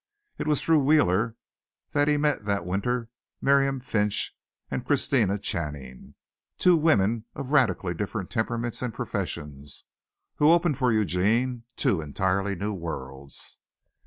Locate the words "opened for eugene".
10.51-11.65